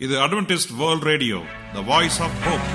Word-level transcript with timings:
இது 0.00 0.14
Adventist 0.20 0.74
world 0.76 1.02
radio 1.02 1.38
the 1.74 1.80
voice 1.80 2.22
of 2.22 2.38
hope 2.44 2.66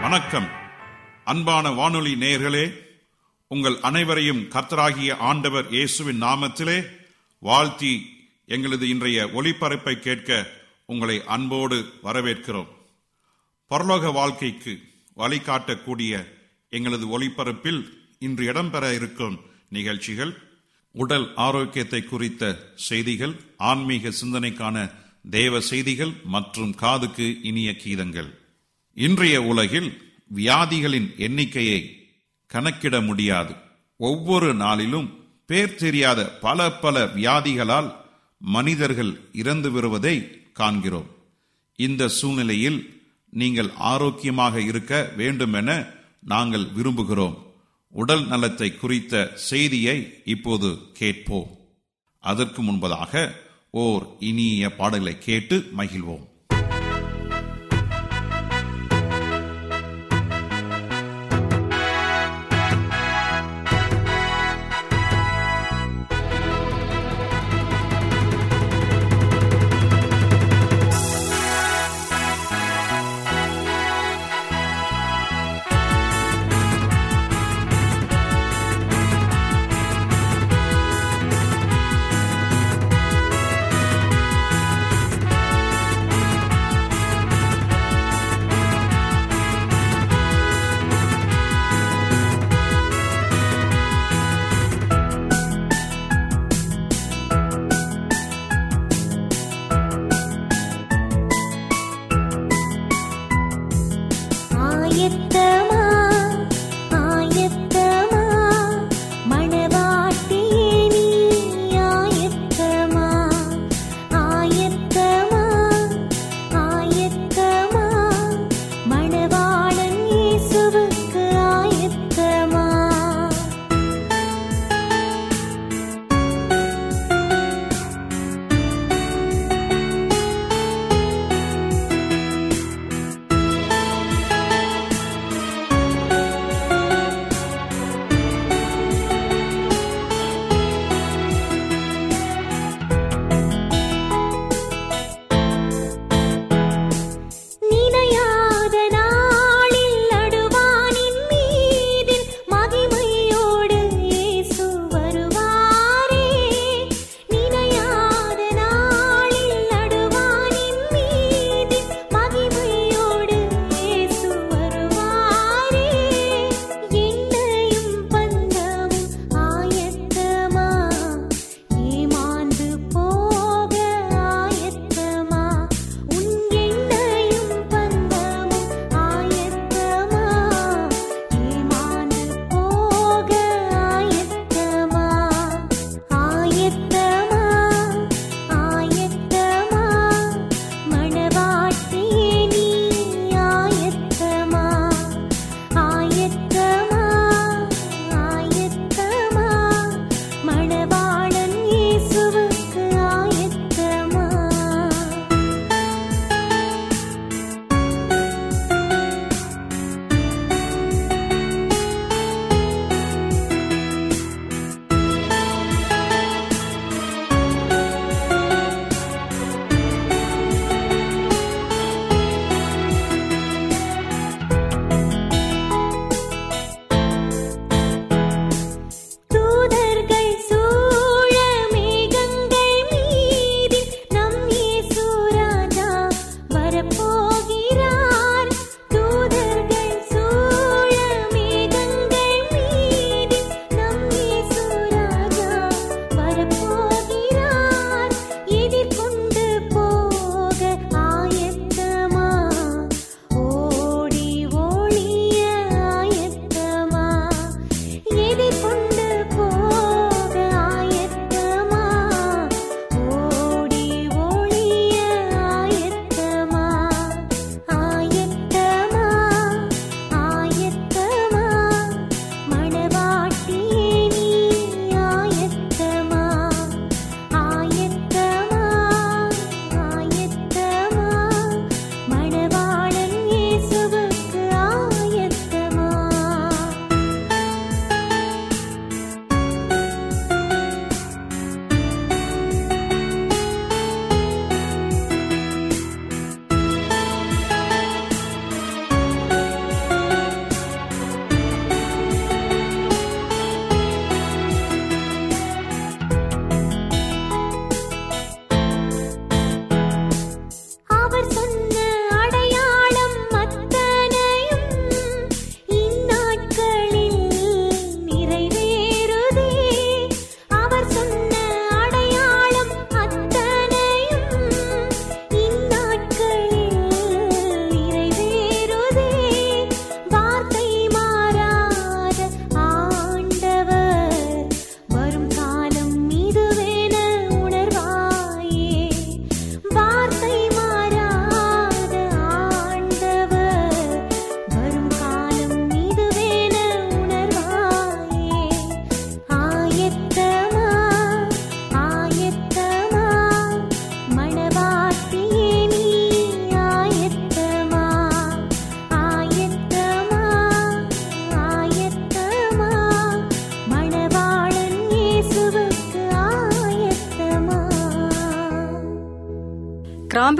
வணக்கம். 0.00 0.46
அன்பான 1.24 1.70
வானொலி 1.70 2.14
நேயர்களே 2.14 2.64
உங்கள் 3.50 3.76
அனைவரையும் 3.80 4.42
கர்த்தராகிய 4.52 5.16
ஆண்டவர் 5.20 5.66
இயேசுவின் 5.70 6.22
நாமத்திலே 6.22 6.78
வாழ்த்தி 7.40 8.06
எங்களது 8.46 8.88
இன்றைய 8.88 9.26
ஒளிபரப்பை 9.26 9.94
கேட்க 9.94 10.50
உங்களை 10.86 11.24
அன்போடு 11.24 11.92
வரவேற்கிறோம். 12.02 12.66
பரலோக 13.70 14.12
வாழ்க்கைக்கு 14.12 14.80
வழிகாட்டக்கூடிய 15.16 16.26
எங்களது 16.68 17.20
ஒளிபரப்பில் 17.20 17.88
இன்று 18.18 18.52
இடம்பெற 18.52 18.94
இருக்கும் 18.94 19.40
நிகழ்ச்சிகள் 19.68 20.36
உடல் 20.90 21.34
ஆரோக்கியத்தை 21.34 22.04
குறித்த 22.04 22.72
செய்திகள் 22.74 23.40
ஆன்மீக 23.56 24.08
சிந்தனைக்கான 24.08 24.92
தேவ 25.30 25.60
செய்திகள் 25.60 26.12
மற்றும் 26.24 26.74
காதுக்கு 26.74 27.42
இனிய 27.42 27.70
கீதங்கள். 27.70 28.34
இன்றைய 28.94 29.42
உலகில் 29.42 30.16
வியாதிகளின் 30.34 31.16
எண்ணிக்கையை 31.16 32.08
கணக்கிட 32.46 33.00
முடியாது. 33.00 33.54
ஒவ்வொரு 33.96 34.54
நாளிலும் 34.54 35.17
பேர் 35.48 35.74
தெரியாத 35.74 36.20
பல 36.30 36.72
பல 36.72 37.04
வியாதிகளால் 37.06 37.94
மனிதர்கள் 38.38 39.20
இறந்து 39.32 39.70
வருவதை 39.70 40.16
காண்கிறோம். 40.52 41.06
இந்த 41.76 42.08
சூழ்நிலையில் 42.08 43.06
நீங்கள் 43.30 43.70
ஆரோக்கியமாக 43.76 44.60
இருக்க 44.60 45.12
வேண்டும் 45.16 45.52
என 45.52 45.86
நாங்கள் 46.22 46.66
விரும்புகிறோம். 46.76 47.36
உடல் 47.90 48.26
நலத்தை 48.26 48.76
குறித்த 48.76 49.32
செய்தியை 49.34 49.96
இப்போது 50.24 50.78
கேட்போம். 50.92 51.58
அதற்கு 52.20 52.62
முன்பதாக 52.62 53.32
ஓர் 53.70 54.04
இனிய 54.18 54.76
பாடலை 54.76 55.18
கேட்டு 55.18 55.70
மகிழ்வோம். 55.76 56.26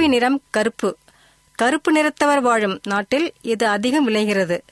நிறம் 0.09 0.43
கருப்பு. 0.51 0.97
கருப்பு 1.55 1.93
நிறத்தவர் 1.93 2.41
வாழும் 2.41 2.81
நாட்டில் 2.85 3.33
இது 3.41 3.67
அதிகம் 3.67 4.05
விளைகிறது. 4.05 4.65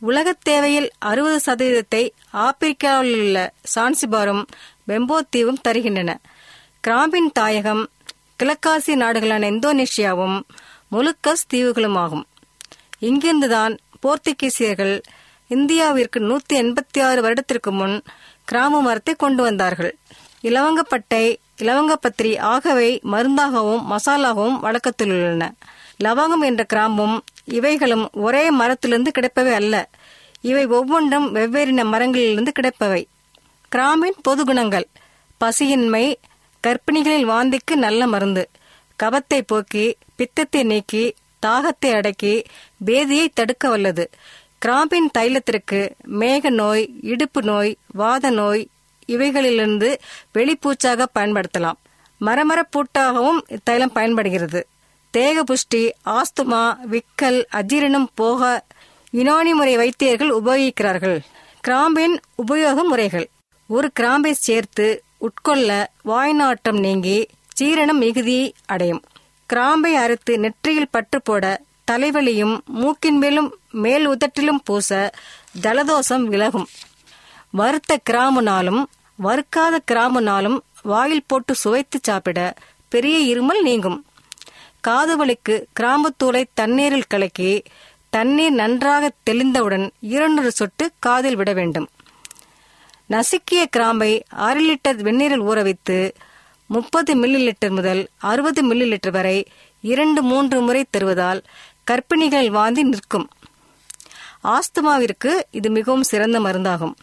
உலகத் 0.00 0.40
தேவையில் 0.42 0.90
அறுபது 0.98 1.40
சதவீதத்தை 1.46 2.10
ஆப்பிரிக்காவில் 2.32 3.14
உள்ள 3.14 3.52
சான்சிபாரும் 3.74 4.44
பெம்போ 4.88 5.20
தீவும் 5.36 5.60
தருகின்றன. 5.68 6.16
கிராம்பின் 6.88 7.32
தாயகம் 7.32 7.88
கிழக்காசிய 8.42 8.96
நாடுகளான 8.96 9.50
இந்தோனேஷியாவும் 9.50 10.42
முலுக்கஸ் 10.92 11.54
தீவுகளுமாகும். 11.54 12.22
இங்கிருந்துதான் 13.00 13.78
போர்த்துகீசியர்கள் 14.02 15.00
இந்தியாவிற்கு 15.50 16.18
நூத்தி 16.18 16.52
எண்பத்தி 16.52 17.02
ஆறு 17.02 17.22
வருடத்திற்கு 17.22 17.72
முன் 17.72 18.02
கிராம 18.44 18.80
மரத்தை 18.80 19.14
கொண்டு 19.14 19.42
வந்தார்கள். 19.42 19.96
இலவங்கப்பட்டை 20.42 21.36
இலவங்கப்பத்திரி 21.62 22.38
ஆகவே 22.38 23.00
மருந்தாகவும் 23.04 23.82
மசாலாகவும் 23.90 24.60
வழக்கத்தில் 24.60 25.08
உள்ளன 25.08 25.54
லவங்கம் 26.04 26.40
என்ற 26.40 26.64
கிராம்பும் 26.72 27.20
இவைகளும் 27.50 28.06
ஒரே 28.12 28.50
மரத்திலிருந்து 28.50 29.10
கிடைப்பவை 29.18 29.52
அல்ல. 29.52 29.88
இவை 30.40 30.66
ஒவ்வொன்றும் 30.66 31.34
வெவ்வேறின 31.34 31.84
மரங்களிலிருந்து 31.84 32.52
கிடைப்பவை. 32.60 33.04
கிராமின் 33.68 34.18
பொது 34.22 34.44
குணங்கள். 34.44 34.86
பசியின்மை 35.40 36.14
கர்ப்பிணிகளில் 36.66 37.28
வாந்திக்கு 37.28 37.74
நல்ல 37.74 38.06
மருந்து. 38.06 38.48
கபத்தை 39.02 39.40
போக்கி 39.46 39.96
பித்தத்தை 40.16 40.62
நீக்கி 40.62 41.14
தாகத்தை 41.46 41.92
அடக்கி 41.92 42.42
பேதியை 42.86 43.26
தடுக்க 43.34 43.68
வல்லது. 43.68 44.10
கிராம்பின் 44.66 45.08
தைலத்திற்கு 45.18 45.80
மேக 46.20 46.50
நோய் 46.50 46.90
இடுப்பு 47.02 47.42
நோய் 47.42 47.76
வாத 47.92 48.30
நோய் 48.30 48.68
இவைகளிலிருந்து 49.08 49.96
வெளிப்பூச்சாக 50.34 51.04
பயன்படுத்தலாம். 51.18 51.78
மரமர 52.20 52.62
பூட்டாகவும் 52.70 53.38
இத்தைலம் 53.48 53.92
பயன்படுகிறது. 53.92 54.66
தேக 55.10 55.44
புஷ்டி 55.44 55.90
ஆஸ்துமா 56.04 56.76
விக்கல் 56.90 57.44
அஜீரணம் 57.52 58.06
போக 58.14 58.64
யுனானி 59.12 59.54
முறை 59.54 59.76
வைத்தியர்கள் 59.76 60.30
உபயோகிக்கிறார்கள். 60.30 61.18
கிராம்பின் 61.68 62.16
உபயோக 62.34 62.84
முறைகள். 62.84 63.28
ஒரு 63.66 63.90
கிராம்பை 63.92 64.32
சேர்த்து 64.32 65.02
உட்கொள்ள 65.18 65.86
வாய்நாட்டம் 66.04 66.78
நீங்கி 66.78 67.28
சீரணம் 67.60 67.98
மிகுதி 67.98 68.54
அடையும். 68.66 69.02
கிராம்பை 69.46 69.94
அறுத்து 69.94 70.38
நெற்றியில் 70.38 70.90
பற்று 70.90 71.22
போட 71.22 71.60
தலைவலியும் 71.90 72.64
மூக்கின் 72.64 73.18
மேலும் 73.18 73.58
மேல் 73.70 74.08
உதட்டிலும் 74.08 74.60
பூச 74.64 75.10
ஜலதோஷம் 75.62 76.22
விலகும். 76.22 76.66
வறுத்த 77.50 77.98
கிராமுனாலும் 78.10 78.84
வறுக்காத 79.22 79.74
கிராம்புனாலும் 79.92 80.58
வாயில் 80.82 81.26
போட்டு 81.26 81.54
சுவைத்து 81.54 81.98
சாப்பிட 82.02 82.54
பெரிய 82.88 83.16
இருமல் 83.34 83.62
நீங்கும். 83.62 84.04
காதுவலிக்கு 84.88 85.54
கிராம்புத்தூளை 85.80 86.44
தண்ணீரில் 86.54 87.08
கலக்கி 87.08 87.62
தண்ணீர் 88.10 88.52
நன்றாக 88.52 89.10
தெளிந்தவுடன் 89.30 89.90
இருநூறு 90.00 90.50
சொட்டு 90.50 90.90
காதில் 90.98 91.36
விட 91.36 91.52
வேண்டும். 91.52 91.88
நசுக்கிய 93.10 93.64
கிராம்பை 93.70 94.22
அரை 94.28 94.62
லிட்டர் 94.68 95.02
வெந்நீரில் 95.02 95.42
ஊற 95.42 95.62
வைத்து 95.62 96.14
முப்பது 96.66 97.14
மில்லி 97.14 97.40
லிட்டர் 97.48 97.70
முதல் 97.70 98.08
அறுபது 98.16 98.62
மில்லி 98.68 98.86
லிட்டர் 98.92 99.10
வரை 99.10 99.46
இரண்டு 99.80 100.22
மூன்று 100.22 100.60
முறை 100.60 100.84
தருவதால் 100.90 101.42
கர்ப்பிணிகள் 101.90 102.48
வாந்தி 102.50 102.82
நிற்கும். 102.82 103.28
ஆஸ்துமாவிற்கு 104.44 105.32
இது 105.50 105.70
மிகவும் 105.70 106.02
சிறந்த 106.02 106.40
மருந்தாகும். 106.40 106.94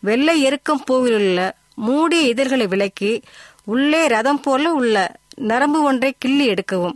வெள்ளை 0.00 0.40
எருக்கம் 0.40 0.84
பூவில் 0.90 1.14
உள்ள 1.14 1.56
மூடிய 1.74 2.22
இதழ்களை 2.22 2.66
விலக்கி 2.66 3.22
உள்ளே 3.64 4.06
ரதம் 4.06 4.40
போல 4.40 4.72
உள்ள 4.72 5.12
நரம்பு 5.34 5.82
ஒன்றை 5.82 6.14
கிள்ளி 6.18 6.48
எடுக்கவும். 6.48 6.92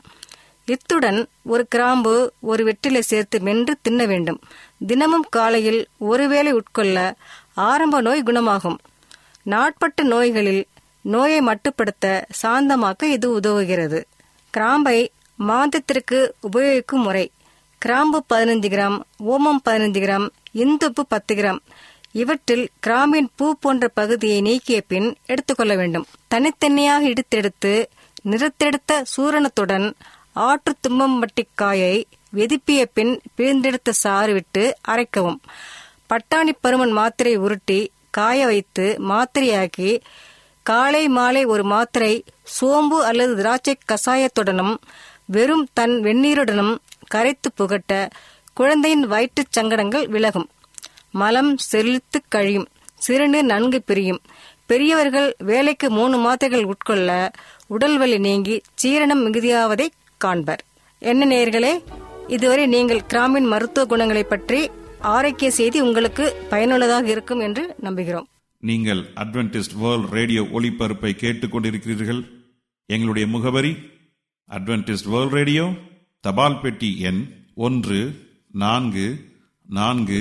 இத்துடன் 0.67 1.29
ஒரு 1.43 1.67
கிராம்பு 1.69 2.33
ஒரு 2.41 2.65
வெற்றிலை 2.65 3.03
சேர்த்து 3.03 3.41
மென்று 3.41 3.77
தின்ன 3.83 4.05
வேண்டும். 4.05 4.41
தினமும் 4.87 5.27
காலையில் 5.31 5.87
ஒருவேளை 5.99 6.53
உட்கொள்ள 6.53 7.15
ஆரம்ப 7.55 8.01
நோய் 8.01 8.23
குணமாகும். 8.23 8.79
நாட்பட்ட 9.43 10.03
நோய்களில் 10.03 10.67
நோயை 11.01 11.41
மட்டுப்படுத்த 11.41 12.23
சாந்தமாக்க 12.43 13.03
இது 13.03 13.41
உதவுகிறது. 13.41 14.03
கிராம்பை 14.51 15.11
மாந்தத்திற்கு 15.39 16.31
உபயோகிக்கும் 16.53 17.03
முறை. 17.03 17.31
கிராம்பு 17.79 18.25
பதினைந்து 18.27 18.69
கிராம் 18.69 19.01
ஓமம் 19.19 19.61
பதினைந்து 19.63 20.01
கிராம் 20.01 20.29
இந்துப்பு 20.53 21.07
பத்து 21.09 21.35
கிராம் 21.35 21.59
இவற்றில் 22.15 22.67
கிராமின் 22.87 23.29
பூ 23.37 23.47
போன்ற 23.61 23.85
பகுதியை 23.89 24.41
நீக்கிய 24.41 24.81
பின் 24.81 25.09
எடுத்துக்கொள்ள 25.27 25.75
வேண்டும். 25.75 26.07
தனித்தனியாக 26.29 27.09
இடித்தெடுத்து 27.09 27.73
நிறத்தெடுத்த 28.25 28.93
சூரணத்துடன் 29.15 29.87
ஆற்று 30.33 30.73
தும்பம்பட்டிக்காயை 30.85 31.95
வெதுப்பிய 32.37 32.83
பின் 32.93 33.13
பிழிந்தெடுத்த 33.37 33.91
சாறு 34.03 34.33
விட்டு 34.33 34.63
அரைக்கவும். 34.89 35.41
பட்டாணி 36.11 36.53
பருமன் 36.63 36.91
மாத்திரை 36.91 37.37
உருட்டி 37.37 37.81
காய 38.11 38.47
வைத்து 38.47 38.87
மாத்திரையாக்கி 39.11 39.91
காலை 40.63 41.09
மாலை 41.09 41.45
ஒரு 41.45 41.65
மாத்திரை 41.65 42.25
சோம்பு 42.43 42.99
அல்லது 43.05 43.33
திராட்சை 43.37 43.75
கசாயத்துடனும் 43.89 44.75
வெறும் 45.27 45.67
தன் 45.73 45.97
வெந்நீருடனும் 46.03 46.75
கரைத்து 47.07 47.53
புகட்ட 47.53 47.93
குழந்தையின் 48.55 49.07
வயிற்றுச் 49.07 49.53
சங்கடங்கள் 49.53 50.07
விலகும். 50.09 50.49
மலம் 51.21 51.53
செலுத்து 51.71 52.19
கழியும் 52.35 52.69
சிறுநீர் 53.05 53.51
நன்கு 53.53 53.79
பிரியும். 53.89 54.21
பெரியவர்கள் 54.71 55.29
வேலைக்கு 55.51 55.87
மூணு 55.97 56.17
மாத்திரைகள் 56.19 56.69
உட்கொள்ள 56.73 57.11
உடல் 57.75 57.97
வலி 57.99 58.19
நீங்கி 58.27 58.57
சீரணம் 58.83 59.23
மிகுதியாவதை 59.27 59.87
காண்பர். 60.25 60.63
என்ன 61.03 61.27
நேர்களே 61.33 61.73
இதுவரை 62.35 62.65
நீங்கள் 62.75 63.07
கிராமின் 63.11 63.49
மருத்துவ 63.53 63.85
குணங்களை 63.87 64.25
பற்றி 64.25 64.61
ஆரோக்கிய 65.15 65.49
செய்தி 65.59 65.79
உங்களுக்கு 65.87 66.25
பயனுள்ளதாக 66.53 67.07
இருக்கும் 67.15 67.43
என்று 67.47 67.65
நம்புகிறோம். 67.83 68.29
நீங்கள் 68.63 69.03
அட்வென்டிஸ்ட் 69.23 69.77
வேர்ல்ட் 69.83 70.09
ரேடியோ 70.19 70.43
ஒளிபரப்பை 70.57 71.13
கேட்டுக்கொண்டிருக்கிறீர்கள். 71.23 72.23
எங்களுடைய 72.89 73.27
முகவரி 73.35 73.73
அட்வென்டிஸ்ட் 74.49 75.11
வேர்ல்ட் 75.15 75.37
ரேடியோ 75.39 75.67
தபால் 76.25 76.61
பெட்டி 76.61 76.91
எண் 77.09 77.21
ஒன்று 77.67 78.01
நான்கு 78.65 79.07
நான்கு 79.67 80.21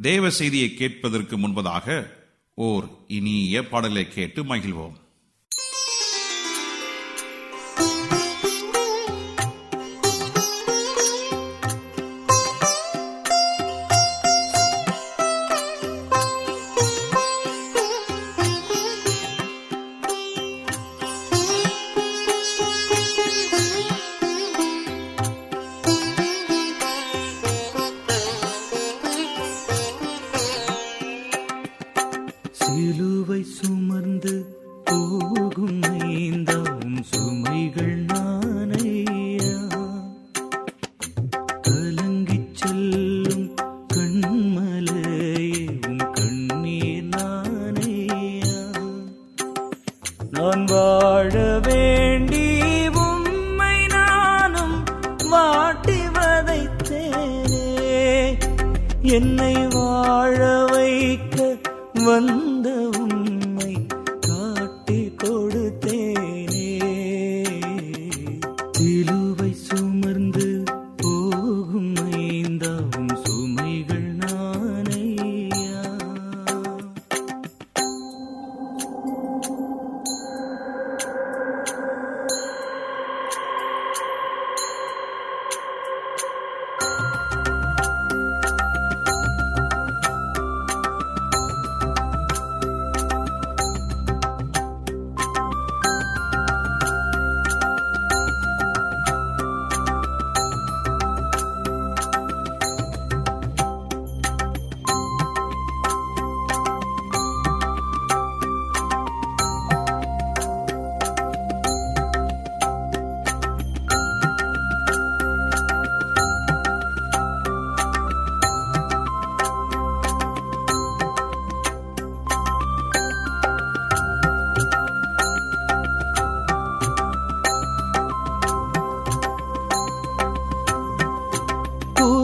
தேவ 0.00 0.30
செய்தியை 0.30 0.74
கேட்பதற்கு 0.74 1.38
முன்பதாக 1.38 2.06
ஓர் 2.54 2.86
இனிய 3.08 3.68
பாடலை 3.68 4.08
கேட்டு 4.08 4.44
மகிழ்வோம். 4.44 4.96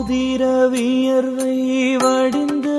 ஆருதிர 0.01 0.43
வியர்வை 0.71 1.55
வடிந்து 2.01 2.78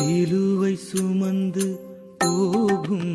சிலுவை 0.00 0.72
சுமந்து 0.84 1.64
போகும் 2.20 3.08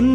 என் 0.00 0.12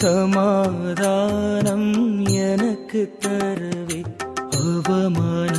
சமாதானம் 0.00 1.92
எனக்கு 2.26 3.18
தருவே. 3.20 4.00
அவமான 4.50 5.58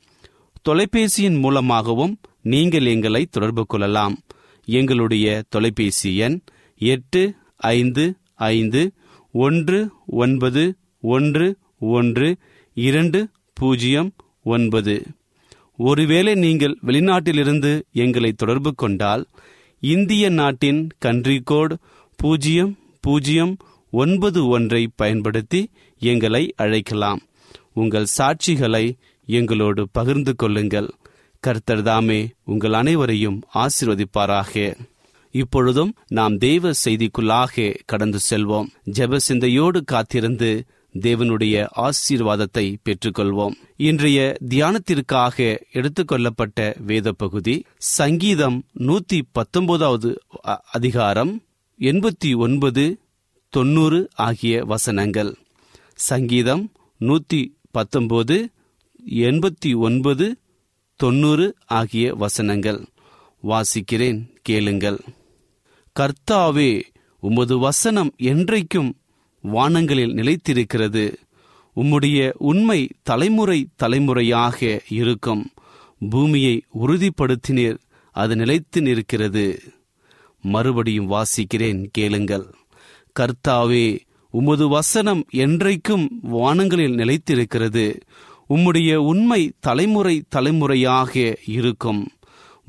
தொலைபேசியின் 0.69 1.37
மூலமாகவும் 1.39 2.13
நீங்கள் 2.41 2.85
எங்களை 2.85 3.25
தொடர்பு 3.25 3.65
கொள்ளலாம். 3.65 4.15
எங்களுடைய 4.67 5.27
தொலைபேசி 5.49 6.15
எண் 6.15 6.37
எட்டு 6.79 7.21
ஐந்து 7.57 8.03
ஐந்து 8.35 8.81
ஒன்று 9.31 9.79
ஒன்பது 10.05 10.63
ஒன்று 11.15 11.47
ஒன்று 11.79 12.29
இரண்டு 12.73 13.19
பூஜ்ஜியம் 13.53 14.11
ஒன்பது. 14.43 14.95
ஒருவேளை 15.77 16.35
நீங்கள் 16.35 16.77
வெளிநாட்டிலிருந்து 16.85 17.71
எங்களை 17.93 18.31
தொடர்பு 18.31 18.71
கொண்டால் 18.75 19.23
இந்திய 19.79 20.29
நாட்டின் 20.29 20.81
கன்ட்ரி 21.05 21.39
கோட் 21.43 21.73
பூஜ்ஜியம் 22.15 22.77
பூஜ்ஜியம் 23.01 23.57
ஒன்பது 23.91 24.47
ஒன்றை 24.47 24.83
பயன்படுத்தி 24.95 25.61
எங்களை 26.01 26.53
அழைக்கலாம். 26.55 27.21
உங்கள் 27.73 28.07
சாட்சிகளை 28.17 28.85
எங்களோடு 29.31 29.89
பகிர்ந்து 29.89 30.35
கொள்ளுங்கள். 30.35 30.89
கர்த்தர் 31.39 31.81
தாமே 31.81 32.31
உங்கள் 32.43 32.73
அனைவரையும் 32.73 33.41
ஆசிர்வதிப்பாராக. 33.53 34.77
இப்பொழுதும் 35.31 35.93
நாம் 36.07 36.37
தெய்வ 36.37 36.71
செய்திக்குள்ளாக 36.85 37.75
கடந்து 37.85 38.19
செல்வோம். 38.29 38.65
ஜெப 38.91 39.17
சிந்தையோடு 39.17 39.83
காத்திருந்து 39.83 40.65
தேவனுடைய 40.99 41.67
ஆசீர்வாதத்தை 41.75 42.75
பெற்றுக்கொள்வோம். 42.83 43.51
இன்றைய 43.77 44.37
தியானத்திற்காக 44.49 45.59
எடுத்துக்கொள்ளப்பட்ட 45.73 46.83
வேத 46.83 47.11
பகுதி 47.11 47.65
சங்கீதம் 47.77 48.63
நூத்தி 48.79 49.21
பத்தொன்பதாவது 49.31 50.21
அ- 50.47 50.61
அதிகாரம் 50.71 51.43
எண்பத்தி 51.79 52.35
ஒன்பது 52.35 52.99
தொண்ணூறு 53.49 54.09
ஆகிய 54.15 54.63
வசனங்கள். 54.63 55.35
சங்கீதம் 55.95 56.71
நூத்தி 56.99 57.47
பத்தொன்பது 57.71 58.49
எண்பத்தி 59.09 59.75
ஒன்பது 59.75 60.37
தொண்ணூறு 60.95 61.55
ஆகிய 61.65 62.13
வசனங்கள். 62.13 62.85
வாசிக்கிறேன் 63.43 64.29
கேளுங்கள். 64.41 64.99
கர்த்தாவே 65.99 66.81
உமது 67.19 67.57
வசனம் 67.57 68.15
என்றைக்கும் 68.17 68.91
வானங்களில் 69.41 70.13
நிலைத்திருக்கிறது. 70.13 71.13
உம்முடைய 71.75 72.33
உண்மை 72.37 72.89
தலைமுறை 73.03 73.67
தலைமுறையாக 73.75 74.81
இருக்கும். 74.89 75.49
பூமியை 76.09 76.63
உறுதிப்படுத்தினீர் 76.85 77.77
அது 78.11 78.35
நிலைத்து 78.35 78.81
நிற்கிறது. 78.81 79.61
மறுபடியும் 80.41 81.11
வாசிக்கிறேன் 81.11 81.87
கேளுங்கள். 81.91 82.53
கர்த்தாவே 83.19 83.99
உமது 84.29 84.67
வசனம் 84.67 85.25
என்றைக்கும் 85.33 86.07
வானங்களில் 86.21 86.95
நிலைத்திருக்கிறது. 86.95 87.99
உம்முடைய 88.53 88.95
உண்மை 88.95 89.41
தலைமுறை 89.59 90.15
தலைமுறையாக 90.29 91.37
இருக்கும். 91.47 92.01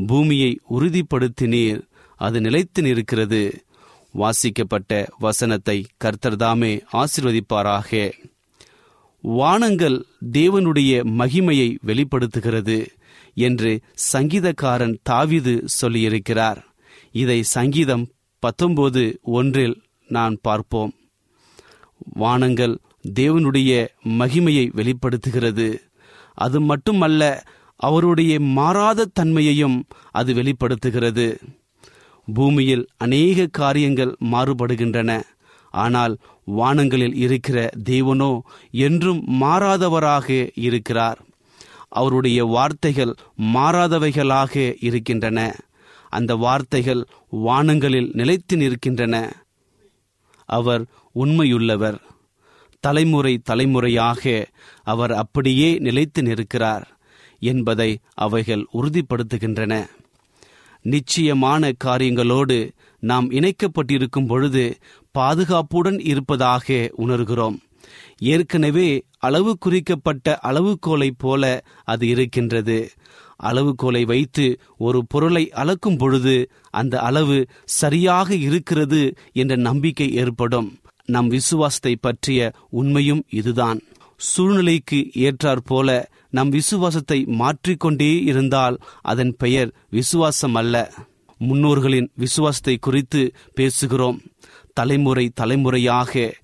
பூமியை 0.07 0.61
உறுதிப்படுத்தினீர் 0.71 1.81
அது 2.16 2.40
நிலைத்து 2.40 2.83
நிற்கிறது 2.83 3.64
வாசிக்கப்பட்ட 4.12 5.09
வசனத்தை 5.18 5.87
கர்த்தர்தாமே 6.05 6.73
ஆசிர்வதிப்பாராக. 6.92 8.12
வானங்கள் 9.25 9.99
தேவனுடைய 10.33 10.92
மகிமையை 11.18 11.68
வெளிப்படுத்துகிறது 11.83 12.79
என்று 13.35 13.81
சங்கீதக்காரன் 14.12 14.97
தாவிது 15.11 15.55
சொல்லியிருக்கிறார். 15.83 16.61
இதை 17.12 17.42
சங்கீதம் 17.42 18.05
பத்தொன்பது 18.38 19.18
ஒன்றில் 19.23 19.77
நான் 20.09 20.38
பார்ப்போம். 20.42 20.92
வானங்கள் 22.14 22.79
தேவனுடைய 23.09 23.88
மகிமையை 24.09 24.71
வெளிப்படுத்துகிறது. 24.73 25.81
அது 26.35 26.61
மட்டுமல்ல 26.61 27.45
அவருடைய 27.77 28.41
மாறாத 28.41 29.11
தன்மையையும் 29.12 29.85
அது 30.11 30.35
வெளிப்படுத்துகிறது. 30.35 31.38
பூமியில் 32.35 32.88
அநேக 32.97 33.47
காரியங்கள் 33.47 34.17
மாறுபடுகின்றன. 34.33 35.23
ஆனால் 35.71 36.17
வானங்களில் 36.45 37.15
இருக்கிற 37.15 37.71
தேவனோ 37.85 38.41
என்றும் 38.71 39.25
மாறாதவராக 39.41 40.51
இருக்கிறார். 40.55 41.21
அவருடைய 41.88 42.45
வார்த்தைகள் 42.45 43.15
மாறாதவைகளாக 43.55 44.77
இருக்கின்றன. 44.81 45.57
அந்த 46.09 46.35
வார்த்தைகள் 46.35 47.07
வானங்களில் 47.47 48.11
நிலைத்து 48.12 48.57
நிற்கின்றன. 48.57 49.31
அவர் 50.45 50.85
உண்மையுள்ளவர். 51.15 51.99
தலைமுறை 52.83 53.38
தலைமுறையாக 53.38 54.23
அவர் 54.83 55.12
அப்படியே 55.12 55.68
நிலைத்து 55.79 56.21
நிற்கிறார் 56.23 56.87
என்பதை 57.51 57.90
அவைகள் 58.25 58.64
உறுதிப்படுத்துகின்றன. 58.75 59.75
நிச்சயமான 60.85 61.73
காரியங்களோடு 61.85 62.59
நாம் 63.03 63.27
இணைக்கப்பட்டிருக்கும் 63.31 64.27
பொழுது 64.27 64.64
பாதுகாப்புடன் 65.18 65.99
இருப்பதாக 66.03 66.66
உணர்கிறோம். 66.99 67.57
ஏற்கனவே 68.33 68.88
அளவு 69.18 69.59
குறிக்கப்பட்ட 69.59 70.38
அளவுகோலைப் 70.42 71.18
போல 71.18 71.42
அது 71.85 72.05
இருக்கின்றது. 72.07 72.79
அளவுகோலை 73.42 74.03
வைத்து 74.07 74.47
ஒரு 74.79 74.99
பொருளை 75.09 75.45
அளக்கும் 75.53 75.97
பொழுது 75.97 76.37
அந்த 76.71 76.95
அளவு 77.01 77.38
சரியாக 77.79 78.35
இருக்கிறது 78.49 79.03
என்ற 79.33 79.55
நம்பிக்கை 79.68 80.09
ஏற்படும். 80.14 80.68
நம் 81.05 81.29
விசுவாசத்தை 81.29 81.97
பற்றிய 81.97 82.53
உண்மையும் 82.71 83.25
இதுதான். 83.29 83.81
சூழ்நிலைக்கு 84.17 85.11
ஏற்றாற்போல 85.15 86.05
நம் 86.31 86.49
விசுவாசத்தை 86.49 87.25
மாற்றிக்கொண்டே 87.27 88.23
இருந்தால் 88.23 88.79
அதன் 89.01 89.35
பெயர் 89.38 89.73
விசுவாசம் 89.91 90.55
அல்ல. 90.55 90.95
முன்னோர்களின் 91.38 92.11
விசுவாசத்தை 92.15 92.77
குறித்து 92.77 93.33
பேசுகிறோம். 93.57 94.19
தலைமுறை 94.73 95.31
தலைமுறையாக 95.35 96.35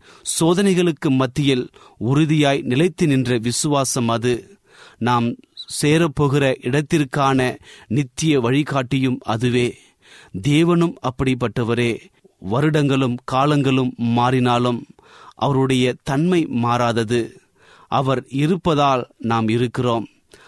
சோதனைகளுக்கு 0.40 1.08
மத்தியில் 1.08 1.68
உறுதியாய் 1.98 2.62
நிலைத்து 2.62 3.06
நின்ற 3.06 3.38
விசுவாசம் 3.38 4.08
அது. 4.08 4.58
நாம் 4.98 5.34
சேரப்போகிற 5.82 6.54
இடத்திற்கான 6.60 7.58
நித்திய 7.86 8.40
வழிகாட்டியும் 8.40 9.16
அதுவே. 9.20 9.78
தேவனும் 10.48 10.94
அப்படிப்பட்டவரே. 11.02 12.00
வருடங்களும் 12.38 13.16
காலங்களும் 13.24 13.94
மாறினாலும் 13.98 14.80
அவருடைய 15.34 15.94
தன்மை 16.02 16.46
மாறாதது. 16.46 17.40
அவர் 17.88 18.24
இருப்பதால் 18.28 19.06
நாம் 19.18 19.48
இருக்கிறோம். 19.48 20.06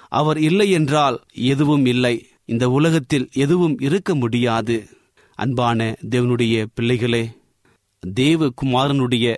அவர் 0.08 0.38
இல்லை 0.38 0.70
என்றால் 0.70 1.20
எதுவும் 1.32 1.86
இல்லை. 1.86 2.26
இந்த 2.44 2.70
உலகத்தில் 2.70 3.28
எதுவும் 3.32 3.78
இருக்க 3.78 4.14
முடியாது. 4.14 4.88
அன்பான 5.34 5.96
தேவனுடைய 6.10 6.66
பிள்ளைகளே 6.74 7.30
தேவகுமாரனுடைய 8.06 9.36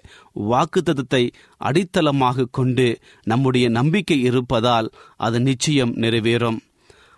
வாக்குத்தத்தத்தை 0.51 1.31
அடித்தளமாக 1.57 2.47
கொண்டு 2.51 2.99
நம்முடைய 3.23 3.69
நம்பிக்கை 3.69 4.21
இருப்பதால் 4.21 4.91
அது 5.17 5.41
நிச்சயம் 5.41 5.97
நிறைவேறும். 5.97 6.57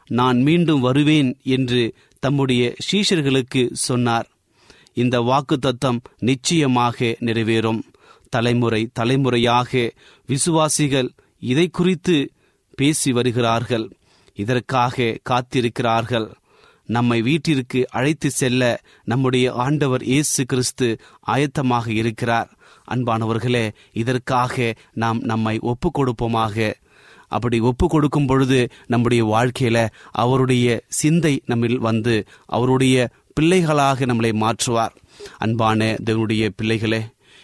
நான் 0.07 0.43
மீண்டும் 0.43 0.81
வருவேன் 0.81 1.39
என்று 1.43 1.95
தம்முடைய 2.19 2.75
சீஷர்களுக்கு 2.93 3.69
சொன்னார். 3.73 4.29
இந்த 4.95 5.17
வாக்குத்தத்தம் 5.21 5.99
நிச்சயமாக 6.19 7.17
நிறைவேறும். 7.21 7.83
தலைமுறை 8.29 8.83
தலைமுறையாக 8.93 9.93
விசுவாசிகள் 10.27 11.11
இதை 11.43 11.67
குறித்து 11.69 12.17
பேசி 12.79 13.13
வருகிறார்கள். 13.13 13.87
இதற்காக 14.35 15.19
காத்திருக்கிறார்கள். 15.31 16.29
நம்மை 16.87 17.19
வீட்டிற்கு 17.23 17.81
அழைத்து 17.91 18.31
செல்ல 18.31 18.63
நம்முடைய 19.05 19.47
ஆண்டவர் 19.65 20.03
இயேசு 20.03 20.43
கிறிஸ்து 20.45 20.89
ஆயத்தமாக 21.27 21.87
இருக்கிறார். 21.89 22.51
அன்பானவர்களே 22.89 23.67
இதற்காக 23.93 24.75
நாம் 24.95 25.21
நம்மை 25.23 25.59
ஒப்பு 25.63 25.91
கொடுப்போமாக 25.91 26.73
அப்படி 27.29 27.59
ஒப்பு 27.61 27.87
கொடுக்கும் 27.89 28.27
பொழுது 28.27 28.59
நம்முடைய 28.87 29.23
வாழ்க்கையில 29.25 29.79
அவருடைய 30.11 30.67
சிந்தை 30.89 31.33
நம்மில் 31.47 31.79
வந்து 31.79 32.15
அவருடைய 32.47 32.97
பிள்ளைகளாக 33.37 34.05
நம்மளை 34.05 34.31
மாற்றுவார். 34.43 34.95
அன்பான 35.39 35.97
தேவனுடைய 36.05 36.49
பிள்ளைகளே 36.57 37.01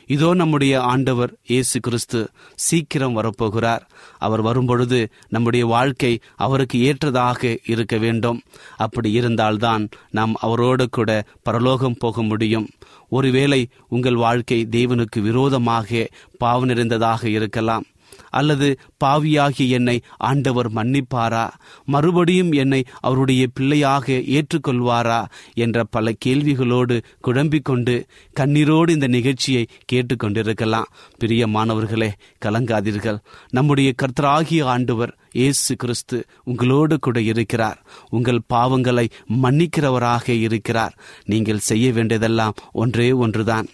இதோ 0.06 0.34
நம்முடைய 0.34 0.80
ஆண்டவர் 0.82 1.32
இயேசு 1.46 1.80
கிறிஸ்து 1.80 2.20
சீக்கிரம் 2.54 3.16
வரப்போகிறார். 3.16 3.80
அவர் 4.18 4.40
வரும்பொழுது 4.40 4.98
நம்முடைய 5.28 5.66
வாழ்க்கை 5.66 6.20
அவருக்கு 6.36 6.78
ஏற்றதாக 6.80 7.58
இருக்க 7.66 7.96
வேண்டும். 7.96 8.40
அப்படி 8.76 9.10
இருந்தால்தான் 9.12 9.88
நாம் 10.10 10.34
அவரோடு 10.40 10.88
கூட 10.88 11.10
பரலோகம் 11.42 11.98
போக 11.98 12.22
முடியும். 12.22 12.68
ஒருவேளை 13.08 13.68
உங்கள் 13.88 14.14
வாழ்க்கை 14.14 14.66
தேவனுக்கு 14.70 15.20
விரோதமாக 15.20 16.08
பாவ 16.38 16.64
நிறைந்ததாக 16.64 17.28
இருக்கலாம். 17.28 17.86
அல்லது 18.30 18.78
பாவியாகிய 18.96 19.76
என்னை 19.76 20.00
ஆண்டவர் 20.16 20.72
மன்னிப்பாரா? 20.72 21.50
மறுபடியும் 21.84 22.52
என்னை 22.52 22.84
அவருடைய 23.00 23.46
பிள்ளையாக 23.54 24.12
ஏற்றுக்கொள்வாரா? 24.12 25.24
என்ற 25.54 25.84
பல 25.84 26.12
கேள்விகளோடு 26.24 27.02
குழம்பிக் 27.20 27.64
கொண்டு 27.64 28.06
கண்ணீரோடு 28.40 28.88
இந்த 28.88 29.06
நிகழ்ச்சியை 29.06 29.66
கேட்டுக்கொண்டிருக்கலாம். 29.92 30.90
பிரிய 31.18 31.46
மாணவர்களே 31.46 32.12
கலங்காதீர்கள். 32.44 33.18
நம்முடைய 33.50 33.92
கர்த்தராகிய 34.02 34.64
ஆண்டவர் 34.64 35.14
இயேசு 35.32 35.76
கிறிஸ்து 35.76 36.26
உங்களோடு 36.44 36.98
கூட 36.98 37.22
இருக்கிறார். 37.22 37.86
உங்கள் 38.10 38.40
பாவங்களை 38.54 39.08
மன்னிக்கிறவராக 39.42 40.28
இருக்கிறார். 40.28 40.98
நீங்கள் 41.24 41.58
செய்ய 41.58 41.92
வேண்டியதெல்லாம் 41.92 42.54
ஒன்றே 42.72 43.12
ஒன்றுதான். 43.12 43.66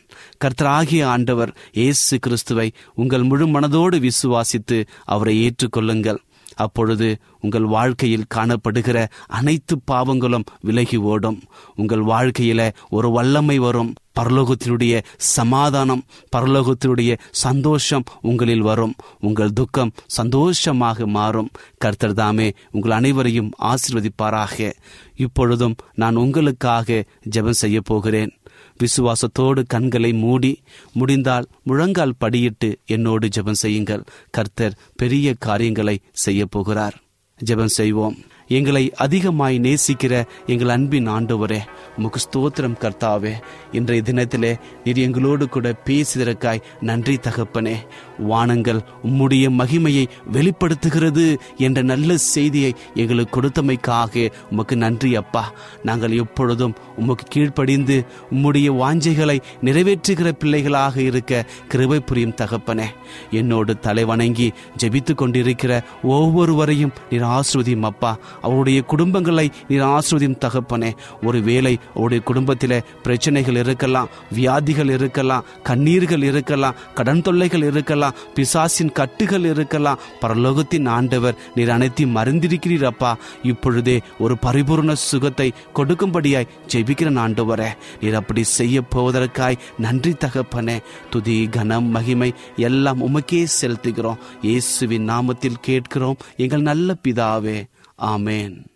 கர்த்தராகிய 0.45 1.05
ஆண்டவர் 1.05 1.57
இயேசு 1.73 2.19
கிறிஸ்துவை 2.19 2.73
உங்கள் 2.95 3.23
முழு 3.23 3.47
மனதோடு 3.47 4.09
விசுவாசித்து 4.09 4.87
அவரை 5.05 5.35
ஏற்றுக்கொள்ளுங்கள். 5.39 6.19
அப்பொழுது 6.55 7.19
உங்கள் 7.41 7.65
வாழ்க்கையில் 7.65 8.25
காணப்படுகிற 8.35 9.07
அனைத்து 9.27 9.81
பாவங்களும் 9.91 10.45
விலகி 10.61 10.97
ஓடும். 10.97 11.43
உங்கள் 11.77 12.05
வாழ்க்கையில 12.05 12.73
ஒரு 12.91 13.11
வல்லமை 13.11 13.59
வரும். 13.59 13.95
பரலோகத்தினுடைய 14.21 15.03
சமாதானம் 15.17 16.05
பரலோகத்தினுடைய 16.37 17.19
சந்தோஷம் 17.31 18.03
உங்களில் 18.21 18.61
வரும். 18.61 18.95
உங்கள் 19.21 19.53
துக்கம் 19.53 19.93
சந்தோஷமாக 20.07 21.07
மாறும். 21.07 21.51
கர்த்தர் 21.79 22.15
தாமே 22.15 22.53
உங்கள் 22.71 22.91
அனைவரையும் 22.91 23.51
ஆசிர்வதிப்பாராக. 23.63 24.73
இப்பொழுதும் 25.17 25.77
நான் 25.95 26.17
உங்களுக்காக 26.17 27.05
ஜெபம் 27.31 27.61
செய்ய 27.63 27.81
போகிறேன். 27.81 28.33
விசுவாசத்தோடு 28.79 29.63
கண்களை 29.67 30.13
மூடி 30.13 30.63
முடிந்தால் 30.93 31.47
முழங்கால் 31.63 32.15
படியிட்டு 32.21 32.75
என்னோடு 32.87 33.29
ஜெபம் 33.29 33.61
செய்யுங்கள். 33.65 34.05
கர்த்தர் 34.31 34.79
பெரிய 34.97 35.35
காரியங்களை 35.39 36.01
செய்ய 36.13 36.47
போகிறார். 36.47 37.03
ஜெபம் 37.45 37.75
செய்வோம். 37.81 38.17
எங்களை 38.49 38.93
அதிகமாய் 38.95 39.61
நேசிக்கிற 39.61 40.25
எங்கள் 40.47 40.69
அன்பின் 40.69 41.09
ஆண்டவரே 41.09 41.59
உமக்கு 41.97 42.21
ஸ்தோத்திரம் 42.21 42.77
கர்த்தாவே 42.81 43.33
இன்றைய 43.73 44.03
தினத்திலே 44.05 44.57
நீர் 44.85 44.99
எங்களோடு 44.99 45.49
கூட 45.49 45.75
பேசியதற்காய் 45.85 46.63
நன்றி 46.81 47.15
தகப்பனே. 47.15 47.77
வானங்கள் 48.19 48.81
உம்முடைய 49.05 49.51
மகிமையை 49.59 50.07
வெளிப்படுத்துகிறது 50.33 51.39
என்ற 51.57 51.83
நல்ல 51.83 52.17
செய்தியை 52.17 52.75
எங்களுக்கு 52.95 53.41
கொடுத்தமைக்காக 53.41 54.31
உமக்கு 54.51 54.77
நன்றி 54.77 55.17
அப்பா. 55.17 55.53
நாங்கள் 55.83 56.17
எப்பொழுதும் 56.17 56.75
உமக்கு 56.97 57.25
கீழ்ப்படிந்து 57.29 58.05
உம்முடைய 58.31 58.71
வாஞ்சைகளை 58.73 59.41
நிறைவேற்றுகிற 59.65 60.33
பிள்ளைகளாக 60.33 61.01
இருக்க 61.01 61.47
கிருபை 61.69 62.01
புரியும் 62.01 62.35
தகப்பனே. 62.37 62.87
என்னோடு 63.31 63.79
தலை 63.79 64.05
வணங்கி 64.05 64.53
ஜெபித்து 64.83 65.15
கொண்டிருக்கிற 65.15 65.83
ஒவ்வொருவரையும் 66.03 66.93
நீர் 67.11 67.23
ஆசிர்வதியும் 67.23 67.83
அப்பா. 67.83 68.19
அவருடைய 68.43 68.85
குடும்பங்களை 68.89 69.47
நீர் 69.69 69.83
ஆசிர்வதியும் 69.83 70.41
தகப்பனே. 70.45 70.91
ஒரு 71.23 71.41
வேளை 71.43 71.79
அவருடைய 71.95 72.25
குடும்பத்தில் 72.25 72.85
பிரச்சனைகள் 73.03 73.55
இருக்கலாம் 73.55 74.09
வியாதிகள் 74.31 74.91
இருக்கலாம் 74.91 75.45
கண்ணீர்கள் 75.65 76.23
இருக்கலாம் 76.23 76.75
கடன் 76.95 77.23
தொல்லைகள் 77.23 77.63
இருக்கலாம் 77.63 78.15
பிசாசின் 78.35 78.93
கட்டுகள் 78.93 79.45
இருக்கலாம் 79.45 79.99
பரலோகத்தின் 80.21 80.89
ஆண்டவர் 80.89 81.39
நீர் 81.55 81.71
அனைத்தையும் 81.71 82.17
மறந்திருக்கிறீர் 82.17 82.85
அப்பா. 82.85 83.17
இப்பொழுதே 83.43 84.01
ஒரு 84.19 84.37
பரிபூர்ண 84.43 84.93
சுகத்தை 84.93 85.53
கொடுக்கும்படியாய் 85.75 86.51
ஜெபிக்கிறேன் 86.75 87.21
ஆண்டவரே 87.25 87.71
நீர் 88.01 88.15
அப்படி 88.15 88.43
செய்ய 88.43 88.83
போவதற்காய் 88.95 89.61
நன்றி 89.79 90.13
தகப்பனே. 90.13 90.79
துதி 91.11 91.49
கனம் 91.51 91.89
மகிமை 91.89 92.35
எல்லாம் 92.57 93.03
உமக்கே 93.09 93.47
செலுத்துகிறோம். 93.61 94.19
இயேசுவின் 94.43 95.09
நாமத்தில் 95.09 95.61
கேட்கிறோம் 95.61 96.17
எங்கள் 96.37 96.61
நல்ல 96.61 96.95
பிதாவே. 97.05 97.59
Amen. 97.99 98.69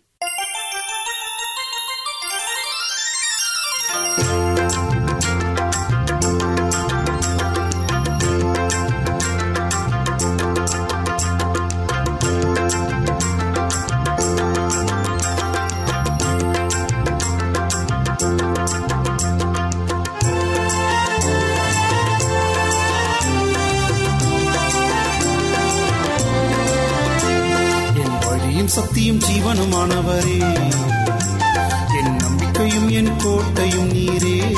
என் 33.01 33.15
கோட்டையும் 33.17 33.93
நீரே. 33.93 34.55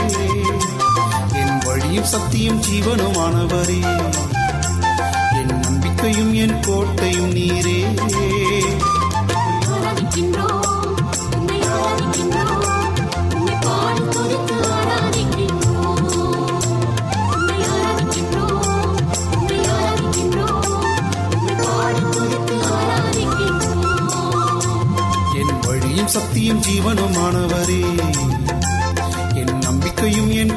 என் 1.34 1.58
வழியும் 1.64 2.04
சக்தியும் 2.04 2.62
ஜீவனுமானவரே. 2.62 3.82
என் 5.34 5.60
நம்பிக்கையும் 5.60 6.34
என் 6.34 6.60
கோட்டையும் 6.60 7.32
நீரே. 7.36 7.86
ஆராதிக்கின்றோம் 9.70 10.62
உம்மை 11.36 11.62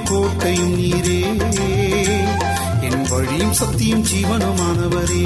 கோட்டையும் 0.09 0.79
நீரே. 0.81 1.25
என் 2.81 3.03
வழியும் 3.09 3.53
சத்தியும் 3.53 4.05
ஜீவனுமானவரே. 4.15 5.25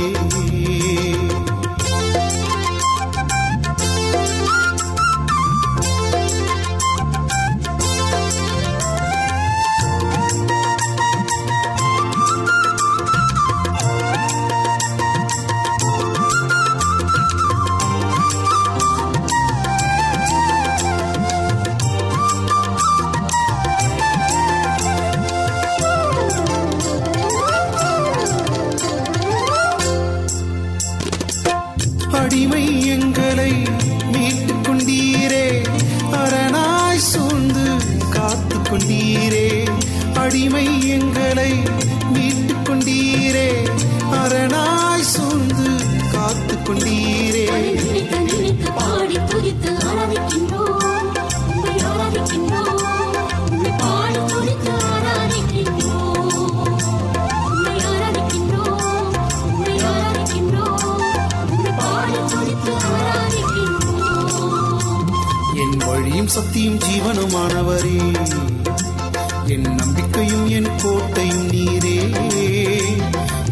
என் 69.47 69.75
நம்பிக்கையும் 69.75 70.49
என் 70.49 70.69
கோட்டையும் 70.83 71.51
நீரே. 71.51 72.13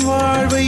வாழ்வை 0.04 0.68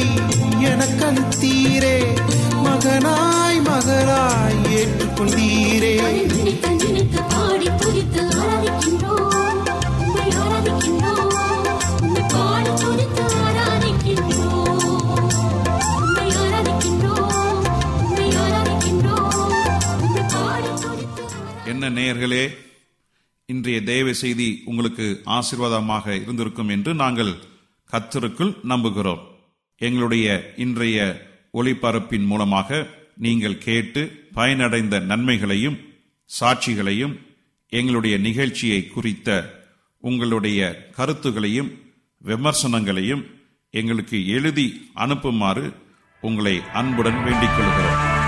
ஆராதிக்கின்றோம் 13.41 15.19
உம்மை 17.99 18.27
மகனாய் 18.73 19.53
உம்மை 19.97 20.25
பாடி 20.33 20.73
துதித்து 20.81 21.29
என்ன 21.65 21.89
நேயர்களே 21.89 22.57
இன்றைய 23.49 23.83
தேவ 23.83 24.15
செய்தி 24.15 24.63
உங்களுக்கு 24.65 25.19
ஆசீர்வாதமாக 25.29 26.15
இருந்திருக்கும் 26.15 26.69
என்று 26.69 26.95
நாங்கள் 26.95 27.50
கத்தருக்குள் 27.91 28.53
நம்புகிறோம். 28.67 29.19
எங்களுடைய 29.77 30.53
இன்றைய 30.57 31.29
ஒளிபரப்பின் 31.53 32.25
மூலமாக 32.25 32.87
நீங்கள் 33.17 33.57
கேட்டு 33.57 34.29
பயனடைந்த 34.35 34.99
நன்மைகளையும் 34.99 35.77
சாட்சிகளையும் 36.39 37.19
எங்களுடைய 37.69 38.17
நிகழ்ச்சியை 38.17 38.87
குறித்த 38.87 39.59
உங்களுடைய 39.99 40.89
கருத்துகளையும் 40.95 41.71
விமர்சனங்களையும் 42.23 43.23
எங்களுக்கு 43.69 44.27
எழுதி 44.27 44.89
அனுப்புமாறு 44.95 45.73
உங்களை 46.21 46.61
அன்புடன் 46.73 47.23
வேண்டிக் 47.23 47.55
கொள்கிறோம். 47.57 48.20